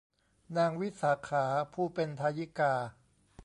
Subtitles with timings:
[0.57, 2.73] นางวิสาขา ผู้เป็นทายิกา